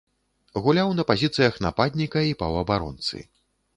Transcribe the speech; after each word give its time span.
Гуляў 0.67 0.93
на 0.99 1.03
пазіцыях 1.11 1.59
нападніка 1.67 2.25
і 2.31 2.37
паўабаронцы. 2.43 3.23